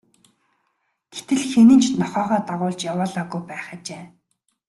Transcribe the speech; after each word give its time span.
Гэтэл 1.15 1.41
хэн 1.51 1.67
нь 1.75 1.81
ч 1.83 1.85
нохойгоо 2.01 2.39
дагуулж 2.47 2.79
явуулаагүй 2.91 3.41
байх 3.49 3.67
ажээ. 3.75 4.03